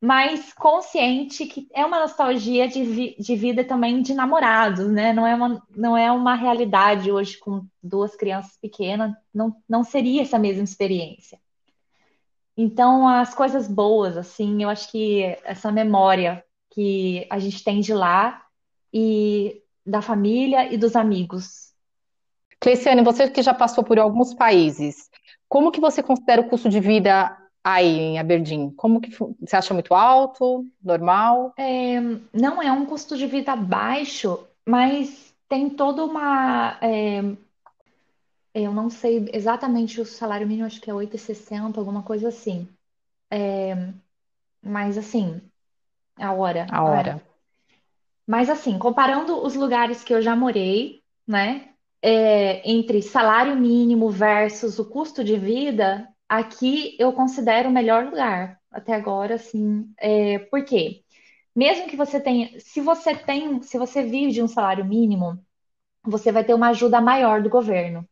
[0.00, 5.12] mas consciente que é uma nostalgia de, vi de vida também de namorados, né?
[5.12, 10.22] Não é, uma, não é uma realidade hoje com duas crianças pequenas, não, não seria
[10.22, 11.38] essa mesma experiência.
[12.56, 17.92] Então, as coisas boas, assim, eu acho que essa memória que a gente tem de
[17.92, 18.42] lá
[18.92, 21.72] e da família e dos amigos.
[22.60, 25.10] Cleciane, você que já passou por alguns países,
[25.48, 28.70] como que você considera o custo de vida aí em Aberdeen?
[28.70, 31.52] Como que você acha muito alto, normal?
[31.58, 32.00] É,
[32.32, 36.78] não é um custo de vida baixo, mas tem toda uma.
[36.80, 37.22] É,
[38.54, 42.68] eu não sei exatamente o salário mínimo, acho que é 8,60, alguma coisa assim.
[43.28, 43.74] É,
[44.62, 45.42] mas assim,
[46.16, 46.68] a hora.
[46.70, 47.22] A hora.
[48.24, 51.70] Mas assim, comparando os lugares que eu já morei, né?
[52.00, 58.60] É, entre salário mínimo versus o custo de vida, aqui eu considero o melhor lugar
[58.70, 61.02] até agora, assim, é, por quê?
[61.54, 65.38] Mesmo que você tenha, se você tem, se você vive de um salário mínimo,
[66.04, 68.06] você vai ter uma ajuda maior do governo.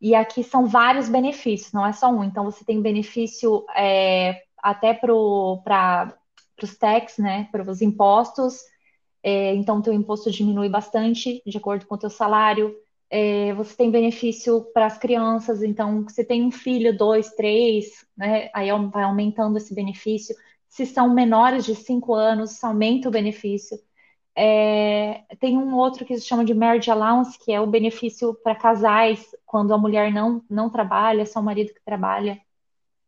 [0.00, 2.22] E aqui são vários benefícios, não é só um.
[2.24, 8.60] Então você tem benefício é, até para os tax, né, para os impostos.
[9.22, 12.76] É, então teu imposto diminui bastante de acordo com o teu salário.
[13.10, 18.50] É, você tem benefício para as crianças, então você tem um filho, dois, três, né?
[18.52, 20.34] Aí vai aumentando esse benefício.
[20.68, 23.78] Se são menores de cinco anos, aumenta o benefício.
[24.34, 28.54] É, tem um outro que se chama de marriage allowance, que é o benefício para
[28.54, 32.40] casais quando a mulher não, não trabalha, só o marido que trabalha.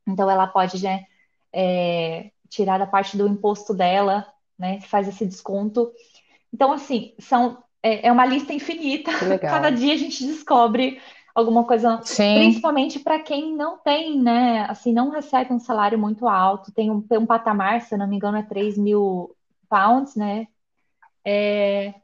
[0.06, 1.04] Então ela pode né,
[1.52, 4.26] é, tirar da parte do imposto dela,
[4.58, 4.80] né?
[4.82, 5.92] Faz esse desconto.
[6.52, 9.10] Então, assim, são é, é uma lista infinita.
[9.40, 11.00] Cada dia a gente descobre
[11.34, 12.34] alguma coisa, Sim.
[12.34, 14.66] principalmente para quem não tem, né?
[14.68, 18.16] Assim, não recebe um salário muito alto, tem um, tem um patamar, se não me
[18.16, 19.36] engano, é 3 mil
[19.68, 20.48] pounds, né?
[21.24, 21.94] É...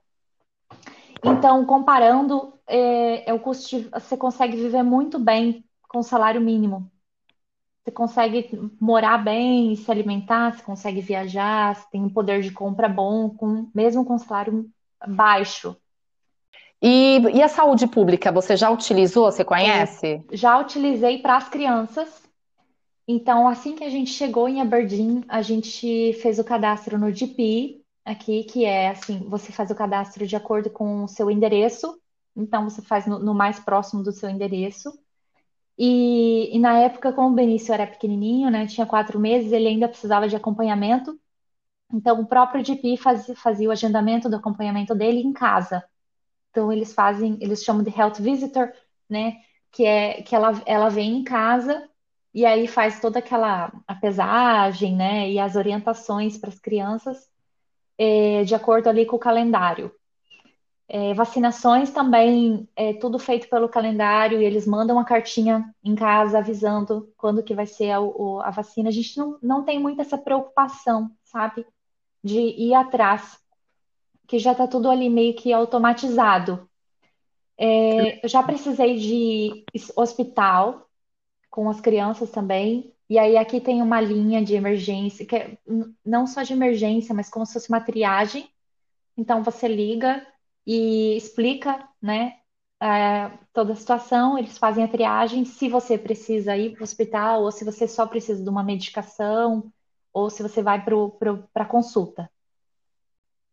[1.25, 6.91] Então, comparando, é, é o custo de, você consegue viver muito bem com salário mínimo.
[7.83, 12.89] Você consegue morar bem, se alimentar, você consegue viajar, você tem um poder de compra
[12.89, 14.71] bom, com, mesmo com salário
[15.07, 15.77] baixo.
[16.83, 19.31] E, e a saúde pública, você já utilizou?
[19.33, 20.23] Você conhece?
[20.33, 22.23] Já utilizei para as crianças.
[23.07, 27.83] Então, assim que a gente chegou em Aberdeen, a gente fez o cadastro no GP,
[28.05, 31.99] aqui, que é assim, você faz o cadastro de acordo com o seu endereço.
[32.37, 34.93] Então, você faz no, no mais próximo do seu endereço.
[35.79, 39.89] E, e, na época, como o Benício era pequenininho, né, tinha quatro meses, ele ainda
[39.89, 41.19] precisava de acompanhamento.
[41.95, 45.85] Então, o próprio GP fazia, fazia o agendamento do acompanhamento dele em casa.
[46.51, 48.73] Então, eles fazem, eles chamam de health visitor,
[49.09, 49.37] né?
[49.71, 51.89] Que é que ela, ela vem em casa
[52.33, 55.31] e aí faz toda aquela a pesagem, né?
[55.31, 57.29] E as orientações para as crianças
[57.97, 59.93] é, de acordo ali com o calendário.
[60.89, 66.39] É, vacinações também é tudo feito pelo calendário e eles mandam uma cartinha em casa
[66.39, 67.99] avisando quando que vai ser a,
[68.43, 68.89] a vacina.
[68.89, 71.65] A gente não, não tem muito essa preocupação, sabe?
[72.25, 73.39] De ir atrás,
[74.27, 76.67] que já está tudo ali meio que automatizado.
[77.59, 80.89] É, eu já precisei de hospital
[81.51, 82.93] com as crianças também.
[83.09, 85.59] E aí aqui tem uma linha de emergência, que é
[86.05, 88.49] não só de emergência, mas como se fosse uma triagem.
[89.17, 90.27] Então você liga
[90.67, 92.39] e explica, né,
[92.81, 97.43] é, toda a situação, eles fazem a triagem, se você precisa ir para o hospital,
[97.43, 99.71] ou se você só precisa de uma medicação,
[100.15, 100.83] ou se você vai
[101.53, 102.31] para consulta.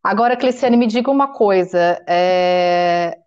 [0.04, 2.02] Agora, Cleciane, me diga uma coisa.
[2.08, 3.20] É...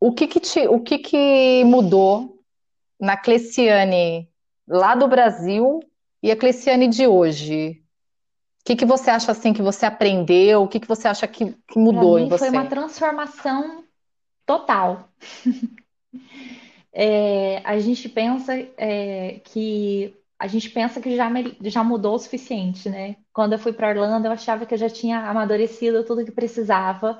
[0.00, 0.66] O que que, te...
[0.66, 2.42] o que que mudou
[3.00, 4.28] na Cleciane
[4.66, 5.80] lá do Brasil
[6.20, 7.80] e a Cleciane de hoje?
[8.60, 10.62] O que que você acha assim que você aprendeu?
[10.62, 12.46] O que que você acha que, que mudou em você?
[12.46, 13.84] Foi uma transformação
[14.44, 15.08] total.
[16.92, 22.90] é, a gente pensa é, que a gente pensa que já, já mudou o suficiente,
[22.90, 23.14] né?
[23.32, 27.16] Quando eu fui para Orlando, eu achava que eu já tinha amadurecido tudo que precisava.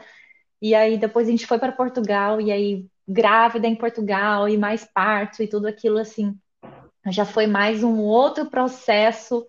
[0.61, 4.85] E aí depois a gente foi para Portugal e aí grávida em Portugal e mais
[4.85, 6.37] parto e tudo aquilo assim.
[7.11, 9.47] Já foi mais um outro processo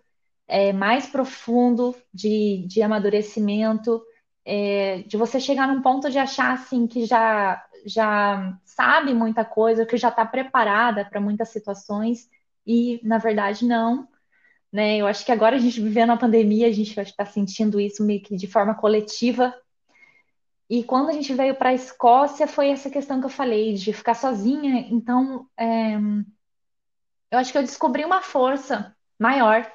[0.48, 4.04] é, mais profundo de, de amadurecimento,
[4.46, 9.84] é, de você chegar num ponto de achar assim que já já sabe muita coisa,
[9.84, 12.30] que já está preparada para muitas situações
[12.66, 14.08] e na verdade não.
[14.72, 14.98] Né?
[14.98, 18.04] Eu acho que agora a gente vivendo a pandemia, a gente vai estar sentindo isso
[18.04, 19.54] meio que de forma coletiva.
[20.70, 23.94] E quando a gente veio para a Escócia, foi essa questão que eu falei, de
[23.94, 24.88] ficar sozinha.
[24.90, 25.96] Então, é...
[27.32, 29.72] eu acho que eu descobri uma força maior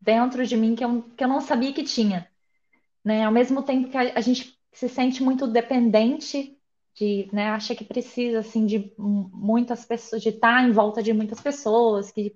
[0.00, 2.28] dentro de mim que eu, que eu não sabia que tinha.
[3.02, 3.24] Né?
[3.24, 6.59] Ao mesmo tempo que a, a gente se sente muito dependente
[6.94, 11.40] de, né, acha que precisa assim de muitas pessoas, de estar em volta de muitas
[11.40, 12.34] pessoas, que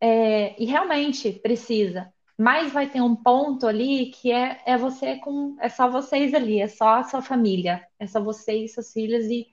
[0.00, 2.12] é, e realmente precisa.
[2.38, 6.60] Mas vai ter um ponto ali que é, é você com é só vocês ali,
[6.60, 9.48] é só a sua família, é só você e seus filhos e,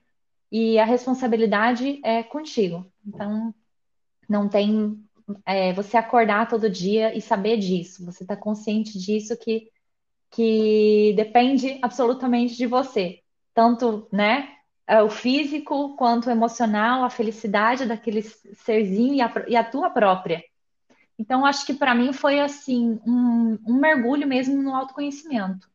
[0.50, 2.90] e a responsabilidade é contigo.
[3.06, 3.54] Então
[4.28, 4.98] não tem
[5.44, 9.70] é, você acordar todo dia e saber disso, você está consciente disso que
[10.30, 13.22] que depende absolutamente de você
[13.58, 14.50] tanto, né,
[14.86, 19.90] é, o físico quanto o emocional, a felicidade daquele serzinho e a, e a tua
[19.90, 20.44] própria.
[21.18, 25.68] Então, acho que para mim foi assim um, um, mergulho mesmo no autoconhecimento.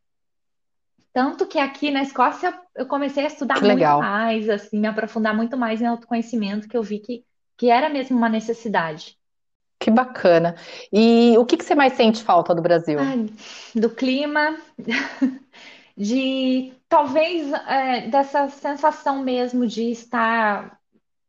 [1.11, 5.57] Tanto que aqui na Escócia eu comecei a estudar muito mais, assim, me aprofundar muito
[5.57, 7.25] mais em autoconhecimento, que eu vi que,
[7.57, 9.17] que era mesmo uma necessidade.
[9.77, 10.55] Que bacana.
[10.89, 12.97] E o que, que você mais sente falta do Brasil?
[12.97, 13.29] Ai,
[13.75, 14.55] do clima,
[15.97, 20.79] de talvez é, dessa sensação mesmo de estar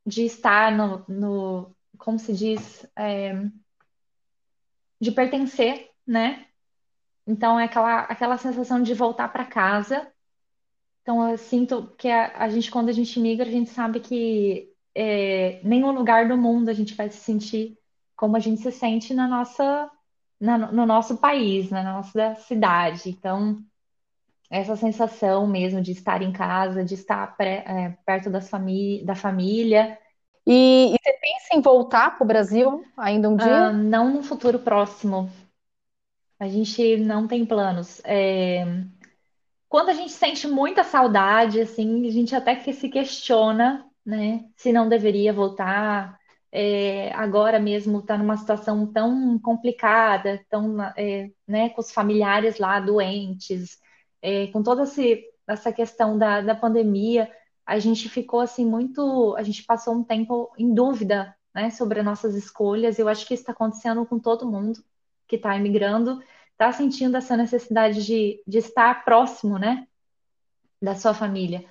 [0.07, 3.35] de estar no, no como se diz é,
[5.01, 6.47] de pertencer, né?
[7.27, 10.13] Então é aquela aquela sensação de voltar para casa
[11.03, 14.73] Então, eu sinto que a, a gente, quando a gente migra, a gente sabe que
[14.95, 17.79] é, nenhum lugar do mundo a gente vai se sentir
[18.17, 19.91] como a gente se sente na nossa,
[20.41, 23.11] na, no nosso país, na nossa cidade.
[23.11, 23.59] Então,
[24.55, 29.17] essa sensação mesmo de estar em casa, de estar pré, é, perto das famí da
[29.17, 29.99] família.
[30.47, 33.67] E, e, você pensa em voltar para o Brasil ainda um dia?
[33.67, 35.29] Ah, não no futuro próximo.
[36.39, 38.01] A gente não tem planos.
[38.05, 38.65] É...
[39.69, 44.73] Quando a gente sente muita saudade, assim, a gente até que se questiona, né, se
[44.73, 46.17] não deveria voltar.
[46.53, 52.79] É, agora mesmo está numa situação tão complicada, tão, é, né, com os familiares lá
[52.79, 53.83] doentes,
[54.25, 54.85] é, com toda
[55.47, 57.31] essa questão da, da pandemia,
[57.67, 62.07] a gente ficou assim muito, a gente passou um tempo em dúvida, né, sobre as
[62.07, 62.99] nossas escolhas.
[62.99, 64.83] Eu acho que isso está acontecendo com todo mundo
[65.29, 66.23] que está imigrando,
[66.53, 69.87] está sentindo essa necessidade de, de estar próximo, né,
[70.81, 71.63] da sua família.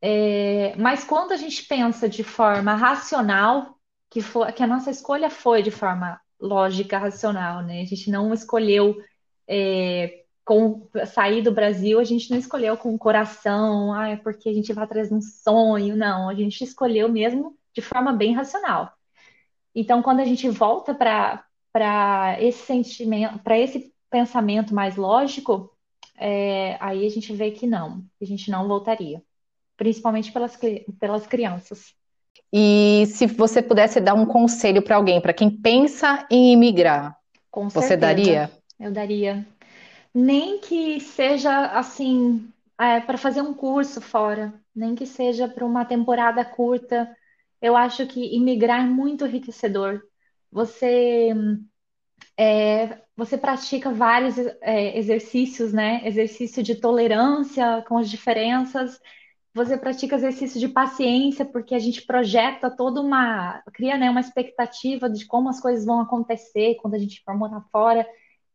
[0.00, 3.78] É, mas quando a gente pensa de forma racional,
[4.08, 7.82] que, for, que a nossa escolha foi de forma lógica, racional, né?
[7.82, 8.96] A gente não escolheu
[9.46, 10.19] é,
[10.50, 14.52] com sair do Brasil, a gente não escolheu com o coração, ah, é porque a
[14.52, 18.92] gente vai atrás de um sonho, não, a gente escolheu mesmo de forma bem racional.
[19.72, 25.70] Então, quando a gente volta para para esse sentimento, para esse pensamento mais lógico,
[26.18, 29.22] é, aí a gente vê que não, que a gente não voltaria,
[29.76, 30.58] principalmente pelas,
[30.98, 31.94] pelas crianças.
[32.52, 37.16] E se você pudesse dar um conselho para alguém, para quem pensa em imigrar,
[37.52, 38.50] Com você certeza, daria?
[38.80, 39.46] Eu daria
[40.14, 42.48] nem que seja assim,
[42.78, 47.14] é, para fazer um curso fora, nem que seja para uma temporada curta.
[47.60, 50.02] Eu acho que imigrar é muito enriquecedor.
[50.50, 51.30] Você
[52.36, 56.00] é, você pratica vários é, exercícios, né?
[56.06, 58.98] Exercício de tolerância com as diferenças.
[59.54, 65.10] Você pratica exercício de paciência, porque a gente projeta toda uma, cria, né, uma expectativa
[65.10, 68.06] de como as coisas vão acontecer quando a gente for morar fora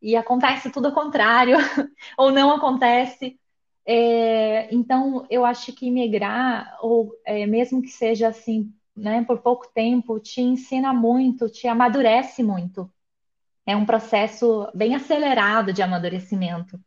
[0.01, 1.57] e acontece tudo ao contrário,
[2.17, 3.39] ou não acontece.
[3.85, 9.67] É, então, eu acho que migrar, ou é, mesmo que seja assim, né, por pouco
[9.73, 12.91] tempo, te ensina muito, te amadurece muito.
[13.65, 16.79] É um processo bem acelerado de amadurecimento.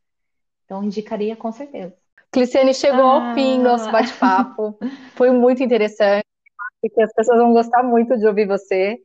[0.65, 1.95] Então, indicaria com certeza.
[2.31, 3.31] Cliciane, chegou ah.
[3.31, 4.79] ao fim do nosso bate-papo.
[5.15, 6.25] Foi muito interessante.
[6.81, 9.03] Porque as pessoas vão gostar muito de ouvir você.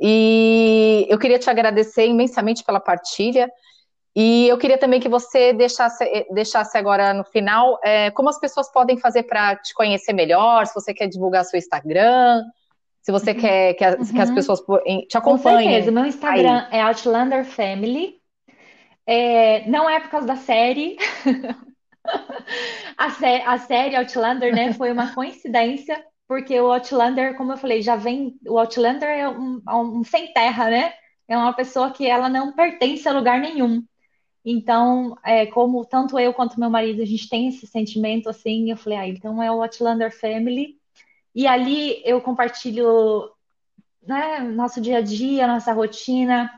[0.00, 3.50] E eu queria te agradecer imensamente pela partilha.
[4.16, 8.72] E eu queria também que você deixasse, deixasse agora no final é, como as pessoas
[8.72, 12.42] podem fazer para te conhecer melhor, se você quer divulgar seu Instagram,
[13.02, 13.40] se você uhum.
[13.40, 14.04] quer que, uhum.
[14.06, 14.34] que, as uhum.
[14.34, 14.60] pessoas
[15.08, 15.58] te acompanhem.
[15.58, 16.78] Com certeza, meu Instagram Aí.
[16.78, 18.16] é Outlander Family.
[19.06, 20.96] É, não é por causa da série.
[22.96, 27.82] a, sé a série Outlander, né, foi uma coincidência porque o Outlander, como eu falei,
[27.82, 28.38] já vem.
[28.46, 30.94] O Outlander é um, é um sem terra, né?
[31.26, 33.82] É uma pessoa que ela não pertence a lugar nenhum.
[34.44, 38.76] Então, é, como tanto eu quanto meu marido, a gente tem esse sentimento assim, eu
[38.76, 40.76] falei, ah, então é o Outlander Family.
[41.34, 43.28] E ali eu compartilho
[44.00, 46.48] né, nosso dia a dia, nossa rotina.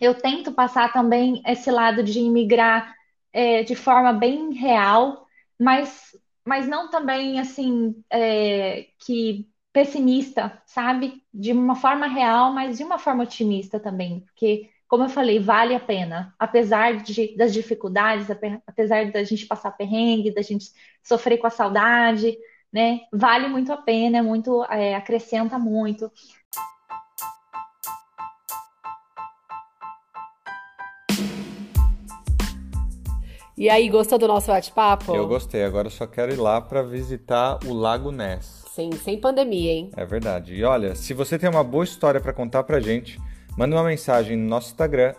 [0.00, 2.94] Eu tento passar também esse lado de imigrar
[3.30, 5.26] é, de forma bem real,
[5.60, 6.16] mas
[6.46, 11.22] mas não também assim é, que pessimista, sabe?
[11.32, 15.74] De uma forma real, mas de uma forma otimista também, porque como eu falei, vale
[15.74, 18.26] a pena, apesar de, das dificuldades,
[18.66, 20.66] apesar da gente passar perrengue, da gente
[21.02, 22.36] sofrer com a saudade,
[22.70, 23.00] né?
[23.10, 26.10] Vale muito a pena, é muito é, acrescenta muito.
[33.62, 35.14] E aí, gostou do nosso bate-papo?
[35.14, 35.62] Eu gostei.
[35.62, 38.64] Agora eu só quero ir lá para visitar o Lago Ness.
[38.74, 39.90] Sim, sem pandemia, hein?
[39.96, 40.52] É verdade.
[40.52, 43.20] E olha, se você tem uma boa história para contar pra gente,
[43.56, 45.14] manda uma mensagem no nosso Instagram,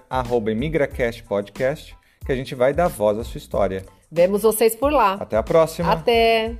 [0.52, 3.86] @imigracastpodcast, que a gente vai dar voz à sua história.
[4.12, 5.14] Vemos vocês por lá.
[5.14, 5.94] Até a próxima.
[5.94, 6.58] Até.